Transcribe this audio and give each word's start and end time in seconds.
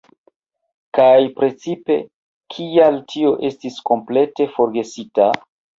Kaj 0.99 1.11
precipe, 1.41 1.99
kial 2.57 2.99
tio 3.13 3.37
estis 3.53 3.81
komplete 3.93 4.53
forgesita? 4.59 5.35